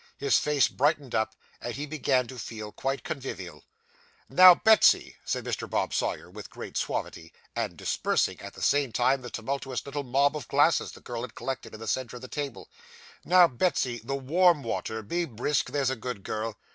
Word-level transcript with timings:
His 0.17 0.39
face 0.39 0.67
brightened 0.67 1.13
up, 1.13 1.35
and 1.61 1.75
he 1.75 1.85
began 1.85 2.25
to 2.25 2.39
feel 2.39 2.71
quite 2.71 3.03
convivial. 3.03 3.63
'Now, 4.29 4.55
Betsy,' 4.55 5.17
said 5.25 5.45
Mr. 5.45 5.69
Bob 5.69 5.93
Sawyer, 5.93 6.27
with 6.31 6.49
great 6.49 6.75
suavity, 6.75 7.31
and 7.55 7.77
dispersing, 7.77 8.39
at 8.41 8.55
the 8.55 8.63
same 8.63 8.91
time, 8.91 9.21
the 9.21 9.29
tumultuous 9.29 9.85
little 9.85 10.01
mob 10.01 10.35
of 10.35 10.47
glasses 10.47 10.93
the 10.93 11.01
girl 11.01 11.21
had 11.21 11.35
collected 11.35 11.75
in 11.75 11.79
the 11.79 11.87
centre 11.87 12.15
of 12.15 12.23
the 12.23 12.27
table 12.27 12.67
'now, 13.23 13.47
Betsy, 13.47 14.01
the 14.03 14.15
warm 14.15 14.63
water; 14.63 15.03
be 15.03 15.25
brisk, 15.25 15.69
there's 15.69 15.91
a 15.91 15.95
good 15.95 16.23
girl. 16.23 16.57